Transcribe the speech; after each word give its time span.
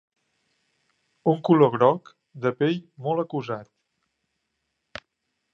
Un 1.33 1.37
color 1.49 1.71
groc 1.75 2.11
de 2.45 2.53
pell 2.63 2.75
molt 3.09 3.25
acusat. 3.27 5.07